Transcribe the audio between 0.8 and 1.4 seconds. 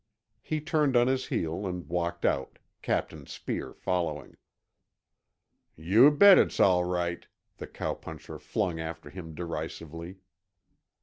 on his